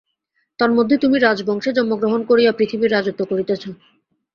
তন্মধ্যে 0.59 0.95
তুমি 0.97 1.17
রাজবংশে 1.19 1.71
জন্ম 1.73 1.91
গ্রহণ 1.95 2.21
করিয়া 2.25 2.51
পৃথিবীর 2.51 2.93
রাজত্ব 2.93 3.21
করিতেছ। 3.25 3.63